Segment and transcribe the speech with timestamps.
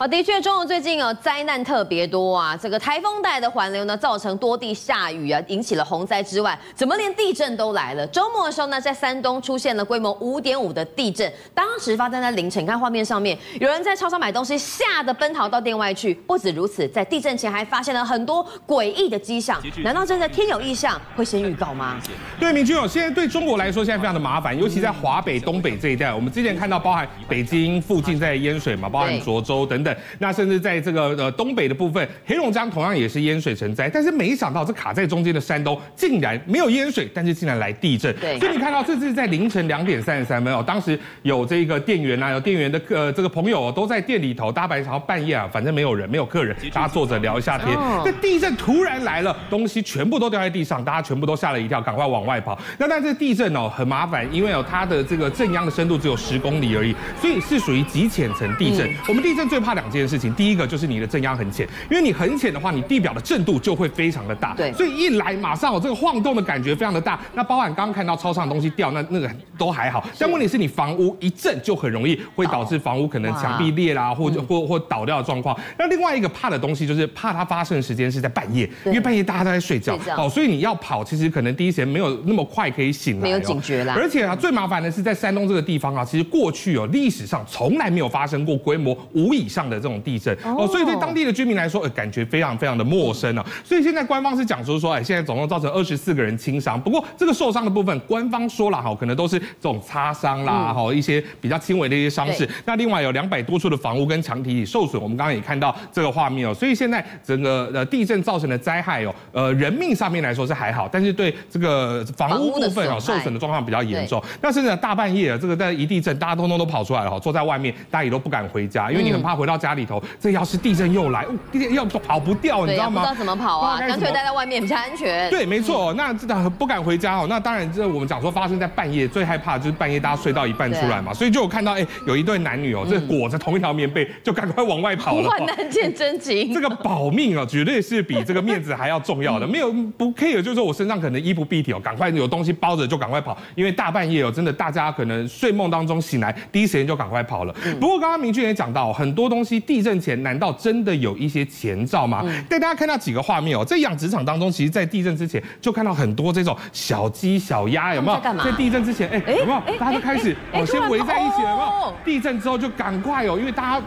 [0.00, 2.56] 啊，的确，中国最近哦灾难特别多啊。
[2.56, 8.06] 这个台风带的环流呢，造成多地下雨啊，引起了洪灾之外，怎么连地震都来了？
[8.06, 12.62] 周末的时候呢，在山东出现了规模五点五的地震，当时发生在凌晨。
[12.62, 16.14] 你看画面上面，有人在超市买东西，吓得奔逃到店外去。
[16.14, 19.62] 不止如此，在地震前还发现了很多诡异的迹象。
[19.84, 22.00] 难道真的天有异象，会先预告吗？
[22.38, 26.14] 对，明君哦，现在对中国来说，现在非常的麻烦，尤其在华北、东北这一带。
[26.14, 29.89] 我们之前看到，包含北京附近在淹水嘛，包含涿州等等。
[30.18, 38.14] 那甚至在这个呃东北的部分，黑龙江同样也是淹水成灾，但是没想到这卡在中间的山东竟然没有淹水，但是竟然来地震。
[38.16, 47.76] 对，所以你看到这是在凌晨两点三十三分哦，当时有这个店员啊，有店员的呃这个朋友都在店里头，大白朝半夜啊，反正没有人，没有客人，大家坐着聊一下天。
[48.04, 52.58] 这地震突然来了，东西全部都掉在地上，大家全部都吓了一跳，赶快往外跑。
[52.78, 58.88] 那但是地震哦很麻烦，因为哦它的这个震央的深度只有十公里而已，所以是属于极浅层地震。
[59.08, 60.32] 我们地震最怕两件事情。
[60.34, 64.54] 第一个就是你的震压很浅，因为你很浅的话，你地表的震度就会非常的大。
[64.54, 67.18] 对，所以一来马上有这个晃动的感觉非常的大。
[67.34, 70.06] 那包含刚刚看到超上的东西掉，那那个都还好。
[70.18, 75.58] 但问题是你房屋一震就很容易会导致房屋可能墙壁裂啦，或者或或倒掉的状况。
[75.78, 79.98] 那另外一个怕的东西就是怕它发生的时间是在半夜，因为半夜大家都在睡觉。
[80.14, 83.94] 好，所以你要跑，其实可能第一时间没有那么快可以醒来，没有警觉啦。
[83.96, 90.90] 而且啊，最麻烦的是在山东这个地方啊，其实过去哦历史上从来没有发生过规模五以上的这种地震哦，所以。
[90.90, 93.46] 对当地的居民来说，呃，感觉非常非常的陌生啊。
[93.62, 96.80] 所以现在官方是讲说说，哎，现在总共造成二十四个人轻伤。
[96.80, 102.48] 不过这个受伤的部分，官方说了哈，可能都是这种擦伤啦，哈，一些比较轻微的一些伤势。
[102.64, 106.52] 那另外有两百多处的房屋跟墙体受损，我们刚刚也看到这个画面哦。
[106.52, 114.20] 所以现在整个呃地震造成的灾害哦，呃，人命上面来说是还好，但是对这个房屋部分哦，受损的状况比较严重。
[114.40, 120.90] 那甚至大半夜啊，这个在一地震，大家通通都跑出来了哈，坐在外面，大家也都不敢回家，因为你很怕回到家里头，这要是地震。
[120.90, 123.02] 又来，又跑不掉，你知道吗？
[123.02, 125.30] 不知道怎么跑啊，干脆待在外面比较安全。
[125.30, 125.94] 对，没错。
[125.94, 127.26] 那这个不敢回家哦。
[127.28, 131.14] 那当然，这我们讲说发生在半夜，最害怕就是半夜大家睡到一半出来嘛。
[131.14, 135.28] 所以就有看到，哎，有一对男女哦，这裹着同一条棉被，就赶快往外跑了。
[135.30, 136.52] 患难见真情。
[136.52, 139.46] 这个保命啊，绝对是比这个面子还要重要的。
[139.48, 147.54] 没有不 care，就是说我身上可能衣不蔽体哦，赶快有东西包着就赶快跑，因为大半夜哦，真的大家可能睡梦当中醒来，第一时间就赶快跑了。
[147.78, 151.40] 不过刚刚明俊也讲到，很多东西地震前难道真的有一些？
[151.50, 158.20] 前兆吗，带大家看到几个画面哦，在养殖场当中，其实，在地震之前就看到很多这种小鸡、小鸭，有没有？
[158.42, 159.78] 在地震之前，哎，有没有？
[159.78, 161.94] 大家都开始哦，先围在一起了，有没有？
[162.04, 163.86] 地震之后就赶快哦，因为大家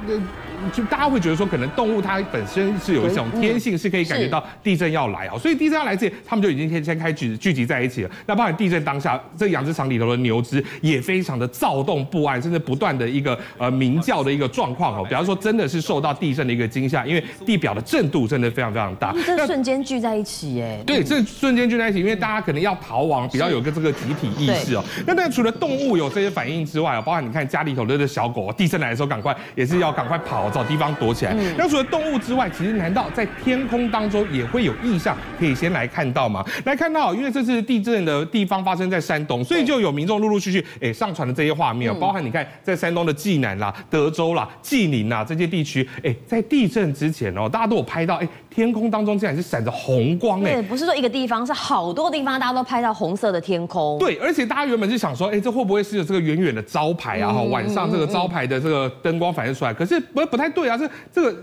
[0.72, 8.09] 就大家会觉得说，可能动物它本身是有一种天性，是可以感觉到地震要来哦，所以地震要来之前，他们就已经先先开聚聚集在一起了。
[8.25, 15.06] 那包括地震当下，这养殖场里头的牛只也非常的躁动不安，甚至不断的一个呃鸣叫的一个状况哦。
[15.08, 19.14] 比方说，真的是受到地震的一个惊吓，因为地表的震度真的非常非常大。
[19.26, 24.84] 这瞬间聚在一起，哎，对，这瞬间聚在一起，因为大家可能要逃亡，比较有个这个集体意识哦。
[25.06, 30.50] 那但除了动物有这些反应之外啊，包含你看家里头的这小狗，地震来的时候赶快也是要赶快跑。
[30.53, 31.36] 找地方躲起来。
[31.58, 36.46] 那除了动物之外，其实难道在天空当中也会有异象可以先来看到吗？
[36.64, 48.28] 来看到，因为这次地震的地方发生在山东，所以就有民众陆陆续续哎上传的这些画面，包含你看在山东的济南啦、德州啦、济宁啦这些地区，哎在地震之前哦，大家都有拍到哎。
[48.54, 50.62] 天空当中竟然是闪着红光哎！
[50.62, 53.98] 不是说一个地方，是好多地方，大家都拍到红色的天空。
[53.98, 57.34] 对，而且大家原本是想说，哎，这会不会是有这个远远的招牌啊？
[57.34, 60.78] 哈，晚上这个招牌的这个灯光反射出来，可是不不太对啊！
[60.78, 61.36] 这这个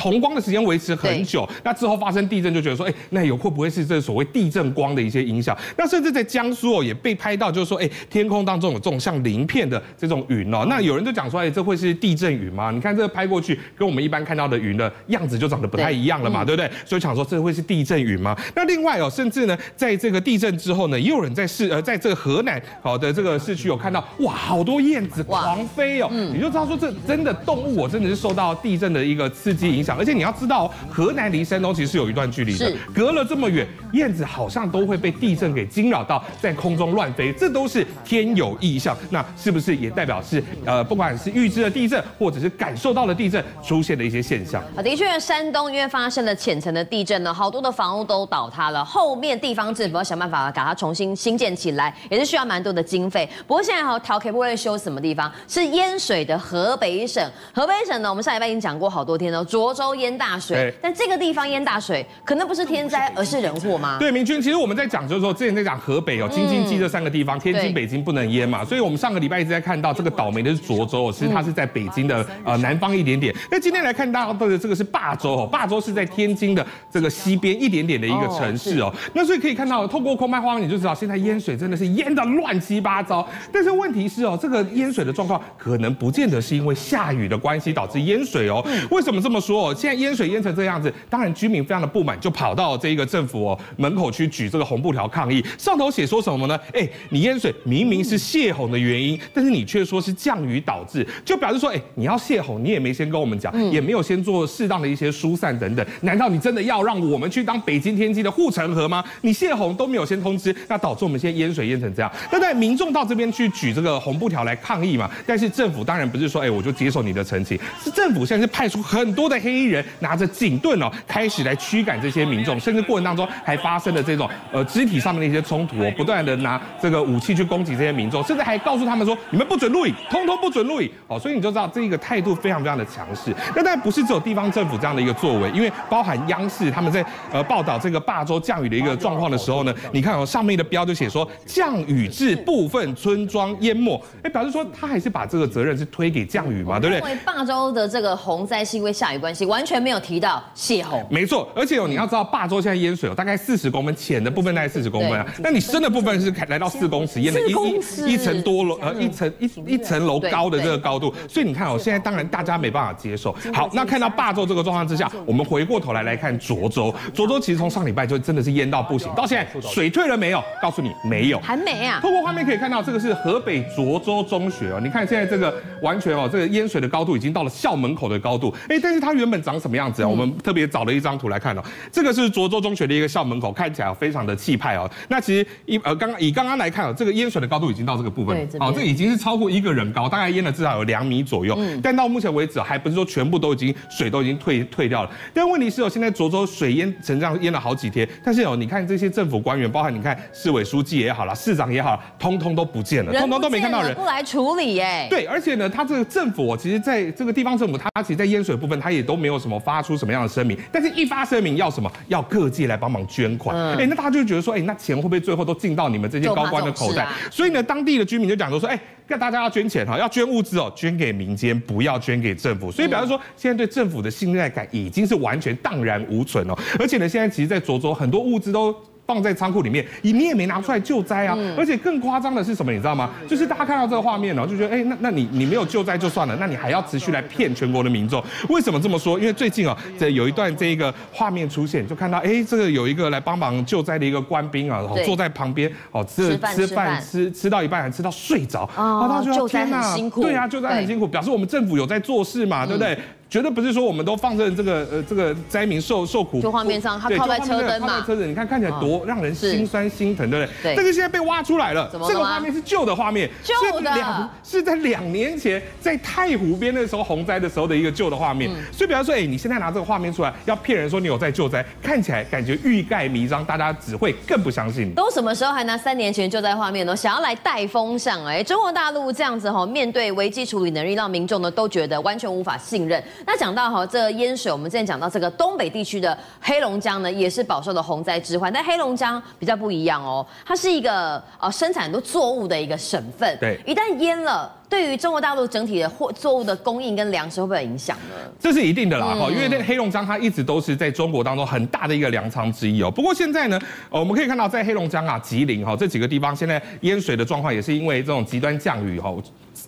[0.00, 5.56] 红光的时间维持很久，那之后发生地震就觉得说，哎，那有会不会是这所谓地震光的一些影响？
[5.78, 10.66] 那甚至在江苏哦也被拍到，就是说，哎，天空当中有这种像鳞片的这种云哦。
[10.68, 12.72] 那有人就讲说，哎，这会是地震云吗？
[12.72, 16.16] 你看这个拍过去，跟我们一般看到的云的样子就长得不太一样。
[16.16, 16.70] 了嘛，对不对？
[16.84, 18.34] 所以想说这会是地震云吗？
[18.54, 29.96] 那另外哦，甚至呢，在这个地震之后呢，也有人在市呃，在这个河南好的这个市区有看到哇，好多燕子狂飞哦，你就知道说这真的动物我真的是受到地震的一个刺激影响。
[29.98, 38.96] 而且你要知道，河南离山东其实是有一段距离的，隔了这么远，燕子好像都会被地震给惊扰到，在空中乱飞，这都是天有异象。
[39.10, 44.62] 那是不是也代表是呃，不管是预知的地震，或者是感受到了地震出现的一些现象？
[44.76, 48.84] 啊，的确，山东因为发发生了浅层的地震呢，好多的房屋都倒塌了。
[48.84, 53.28] 后面地方政府要想办法把它重新新建起来，也是需要蛮多的经费。
[53.44, 55.32] 不过现在哈，桃 K 不会修什么地方？
[55.48, 57.28] 是淹水的河北省。
[57.52, 63.96] 河北省呢，我们上礼拜已经讲过好多天了，涿州淹大水，但这个地方淹大水可能不是天灾，而是人祸吗？
[63.98, 73.34] 对，明君，其实我们在讲就是说，之前在讲河北哦，京津冀这三个地方，天津、北京不能淹嘛，所以我们上个礼拜一直在看到这个倒霉的是涿州，其实它是在北京的呃南方一点点。
[73.50, 78.92] 那今天来看到的这个是霸州哦，霸州是在天津的这个西边一点点的一个城市哦。
[79.14, 83.26] 那所以可以看到，透过空拍画面你就知道，现在淹水真的是淹的乱七八糟。
[83.52, 88.64] 但是问题是哦，这个淹水的状况可能不见得是因为下雨的关系导致淹水哦。
[88.90, 89.74] 为什么这么说哦？
[89.74, 95.44] 现在淹水淹成这样子，当然居民非常的不满，就跑到这一个政府哦门口去举这个红布条抗议。
[95.58, 96.58] 上头写说什么呢？
[96.72, 105.86] 哎，你淹水明明是泄洪的原因，但是你却说是降雨导致，就表示说，哎，你要泄洪，你也没先跟我们讲，也没有先做适当的一些疏散等等。
[106.02, 109.04] 难道你真的要让我们去当北京天津的护城河吗？
[109.22, 112.10] 你泄洪都没有先通知，那导致我们现在淹水淹成这样。
[112.30, 115.10] 那在民众到这边去举这个红布条来抗议嘛？
[115.26, 131.18] 但是政府当然不是说，哎，我就接受你的陈情，是政府现在是派出很多的黑衣人，拿着警盾哦，开始来驱赶这些民众，甚至过程当中还发生了这种呃肢体上面的一些冲突哦，不断的拿这个武器去攻击这些民众，甚至还告诉他们说，你们不准录影，通通不准录影哦。
[131.18, 133.34] 所以你就知道这个态度非常非常的强势。
[133.56, 147.10] 那当然不是只有地方政府这样的一个作为，因为包含央视他们在呃报道这个霸州降雨的一个状况的时候呢，你看哦，上面的标就写说降雨致部分村庄淹没，哎，表示说他还是把这个责任是推给降雨嘛，对不对？
[147.10, 151.04] 因为霸州的这个洪灾是因为下雨关系，完全没有提到泄洪。
[151.10, 163.34] 没错，而且哦，你要知道霸州现在淹水哦，大概四十公分，浅的部分大概四十公分啊，那你深的部分是来到四公尺，淹了一一一层多楼呃一层一一层楼高的这个高度，所以你看哦，现在当然大家没办法接受。
[163.54, 170.42] 好，那看到霸州这个状况之下，我们回过头来来看涿州，涿州其实从上礼拜就真的是淹到不行，到现在水退了没有？
[170.60, 171.98] 告诉你没有，还没啊。
[172.02, 180.08] 透过画面可以看到，这个是河北涿州中学哦，你看现在这个完全哦，这个淹水的高度已经到了校门口的高度，哎，但是它原本长什么样子啊？
[180.08, 184.90] 我们特别找了一张图来看哦，这个是涿州中学的一个校门口，看起来非常的气派哦。
[185.08, 191.56] 那其实一呃刚刚以刚刚来看哦，这个淹水的高度已经到这个部分，哦，这已经是超过一个人高，大概淹了至少有两米左右。
[191.82, 195.10] 但到目前为止还不是说全部都已经水都已经退退掉了。
[195.32, 205.06] 但问题是哦，现在涿州水淹成这样淹了好几天，但是哦，你看这些政府官员，包含你看市委书记也好了，市长也好，通通都不见了，通通都没看到人，不来处理耶。
[205.10, 210.58] 对，而且呢，他这个政府哦，其实在这个地方政府，他其实在淹水部分，他也都没有什么发出什么样的声明。
[210.72, 211.90] 但是一发声明要什么？
[212.08, 213.56] 要各界来帮忙捐款。
[213.76, 217.06] 哎，那大家就觉得说，哎，那钱会不会最后都进到你们这些高官的口袋？
[217.30, 218.78] 所以呢，当地的居民就讲说说，哎，
[219.08, 222.72] 要大家要捐钱哈，要捐物资哦，捐给民间，不要捐给政府。
[222.72, 226.58] 所以表示说，现在对政府的信赖感已经是完全荡然无存哦。
[226.78, 228.74] 而且呢，现在其实，在涿州很多物资都。
[229.06, 231.34] 放在仓库里面，你也没拿出来救灾啊！
[231.38, 233.10] 嗯、而且更夸张的是什么，你知道吗？
[233.28, 238.22] 就是大家看到这个画面呢，就觉得，哎，那那你你没有救灾就算了，那你还要持续来骗全国的民众？
[238.48, 239.18] 为什么这么说？
[239.18, 252.98] 因为最近啊，这有一段这一个画面出现，就看到，哎，这个有一个来帮忙救灾的一个官兵啊，坐在旁边，哦，吃吃饭吃吃到一半还吃到睡着，哦，他说天哪，对啊，救灾很辛苦，表示我们政府有在做事嘛，对不对？
[253.28, 256.40] 绝对不是说我们都放任这个呃这个灾民受受苦。
[256.40, 260.74] 就画面上他靠在车灯嘛，靠在车子，你看看起来多让人心酸心疼，对不对？
[260.74, 260.76] 对。
[260.76, 268.50] 但是现在被挖出来了，这个画面是旧的画面，旧的，两是在两年前在太湖边那时候洪灾的时候的一个旧的画面。
[268.72, 274.92] 所以比方说，哎，你现在拿这个画面出来要骗人说你有在救灾，看起来感觉欲盖弥彰，大家只会更不相信你。
[274.92, 276.94] 都什么时候还拿三年前救灾画面呢？
[276.94, 278.24] 想要来带风向？
[278.24, 283.02] 哎，中国大陆这样子哈，面对危机处理能力，让民众呢都觉得完全无法信任。
[283.24, 283.86] 那讲到哈。
[283.86, 288.52] 这淹水，我们之前讲到这个东北地区的黑龙江呢，也是饱受的洪灾之患。
[288.52, 293.38] 但黑龙江比较不一样哦，它是一个呃生产很多作物的一个省份。
[293.38, 298.14] 对，一旦淹了，对于中国大陆整体的货作物的供应跟粮食会不会有影响呢？
[298.40, 302.90] 这是一定的啦，哈、嗯，因为那黑龙江它一直都是在中国当中很大的一个粮仓之一哦。
[302.90, 303.58] 不过现在呢，
[303.90, 309.14] 呃，我们可以看到在黑龙江啊、吉林哈这几个地方，现在淹水的状况也是因为这种极端降雨哈。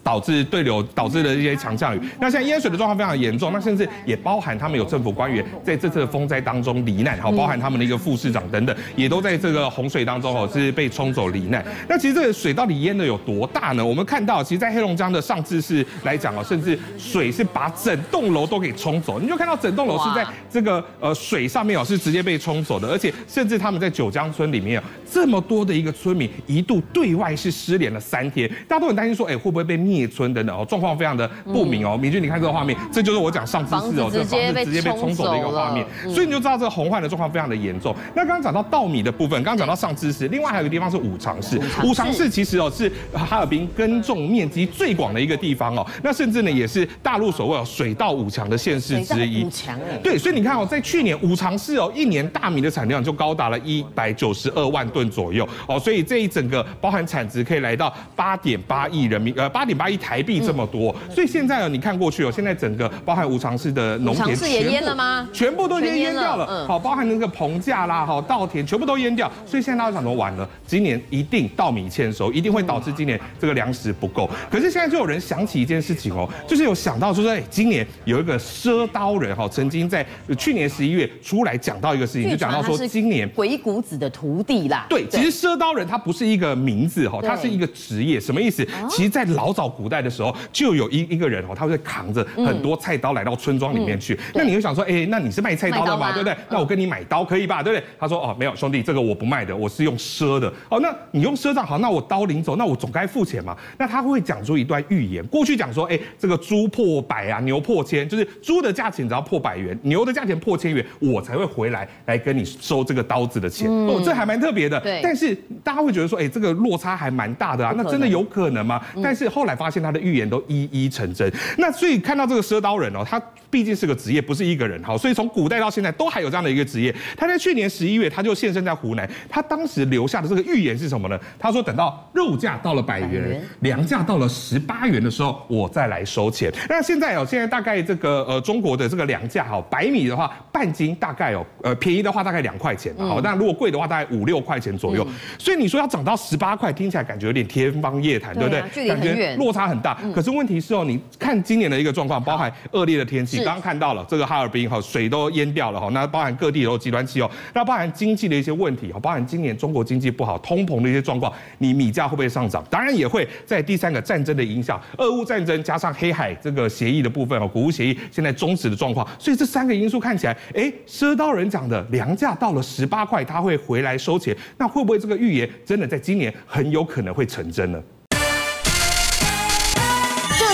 [0.03, 11.65] 导致对流导致的一些强降雨，那现在淹水的状况非常严重，那甚至也包含他们有政府官员在这次的风灾当中罹难，好，包含他们的一个副市长等等，也都在这个洪水当中哦，是被冲走罹难。
[11.89, 13.85] 那其实这个水到底淹的有多大呢？
[13.85, 31.97] 我们看到，其实，在黑龙江的上志市来讲哦，甚至水是把整栋楼都给冲走，你就看到整栋楼是在这个呃水上面哦，是直接被冲走的，而且甚至他们在九江村里面这么多的一个村民一度对外是失联了三天，大家都很担心说，哎，会不会被灭灭村等等哦，状况非常的不明哦。
[31.97, 37.93] 明君，你看这个画面，这就是我讲上知识哦，这房子直接被冲走的一个画面，所以你就知道这个洪患的状况非常的严重。
[38.15, 49.43] 那刚刚讲到稻米的部分，刚刚讲到上知识，另外还有一个地方是五常市，五常市其实哦是哈尔滨耕种面积最广的一个地方哦，那甚至呢也是大陆所谓水稻五强的县市之一。
[49.43, 55.49] 五强哎，对，所以你看哦，在去年五常市哦，一年大米的产量就高达了一百九十二万吨左右。
[55.67, 65.29] 哦，所以这一整个包含产值可以来到八点八亿人民呃八点八亿台币这么多，所以现在呢，你看过去哦，现在整个包含五常市的农田是也淹了吗？
[65.33, 74.29] 全部都已经淹掉了，好，包含那个棚架啦，好稻田全部都淹掉，所以现在大家想说完了，今年一定稻米欠收，一定会导致今年这个粮食不够。
[74.51, 80.05] 可是现在就有人想起一件事情哦，就是有想到说，哎，今年有一个赊刀人哈，曾经在
[80.39, 84.87] 去年十一月出来讲到一个事情，就讲到说今年鬼谷子的徒弟啦。
[84.89, 88.67] 对，其实赊刀人他不是一个名字哈，他是一个职业，什么意思？
[88.89, 94.17] 其实，在老早古代的时候，就有一一个人哦，他会扛着很多菜刀来到村庄里面去。
[94.33, 96.37] 那你会想说，哎，那你是卖菜刀的嘛，对不对？
[96.49, 97.85] 那我跟你买刀可以吧，对不对？
[97.99, 100.53] 他说，哦，没有，兄弟，这个我不卖的，我是用赊的。
[100.69, 103.57] 哦，那你用赊账好，那我刀领走，那我总该付钱嘛。
[103.77, 113.69] 那他会讲出一段预言，过去讲说，哎，这个猪破百啊，牛破千，就是猪的价钱只要破百元，牛的价钱破千元，我才会回来来跟你收这个刀子的钱。
[113.69, 114.79] 哦，这还蛮特别的。
[114.81, 115.01] 对。
[115.03, 115.35] 但是
[115.65, 118.81] 大家会觉得说，哎，这个落差还蛮大的啊，那真的有可能吗？
[119.03, 121.31] 但是后来发现他的预言都一一成真。
[121.59, 124.81] 那所以看到这个赊刀人哦，他毕竟是个职业，不是一个人。
[124.83, 126.95] 哈，所以从古代到现在都还有这样的一个职业。
[127.17, 131.19] 他在去年十一月他就现身在湖南，他当时留下的这个预言是什么呢？
[131.39, 136.53] 他说等到肉价到了百元，粮价到了十八元的时候，我再来收钱。
[136.69, 145.07] 那现在哦，现在大概这个呃中国的这个粮价哈，白米的话半斤大概哦呃便宜的话大概两块钱，好，但如果贵的话大概五六块钱左右。
[145.39, 148.89] 所以你说要涨到十八块，听起来感觉有点天方夜谭，对不对？
[148.89, 149.97] 感觉落差很大。
[150.15, 162.65] 可是问题是哦，你看今年的一个状况，包含恶劣的天气，刚刚看到了这个哈尔滨哈水都淹掉了哈，那包含各地有极端气候，那包含经济的一些问题哈，包含今年中国经济不好，通膨的一些状况，你米价会不会上涨？
[162.69, 177.83] 当然也会在第三个战争的影响，俄乌战争加上黑海这个协议的部分哦，谷物协议现在终止的状况，所以这三个因素看起来，哎，赊刀人讲的粮价到了十八块，他会回来收钱，那会不会这个预言真的在今年很有可能会成真呢？